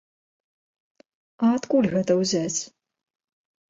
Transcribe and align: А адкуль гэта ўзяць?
А 1.45 1.53
адкуль 1.61 1.91
гэта 1.95 2.19
ўзяць? 2.25 2.59